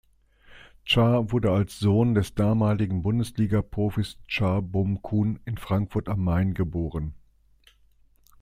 Cha 0.83 1.31
wurde 1.31 1.51
als 1.51 1.77
Sohn 1.79 2.15
des 2.15 2.33
damaligen 2.33 3.03
Bundesligaprofis 3.03 4.17
Cha 4.27 4.59
Bum-kun 4.59 5.39
in 5.45 5.57
Frankfurt 5.59 6.09
am 6.09 6.23
Main 6.23 6.55
geboren. 6.55 7.13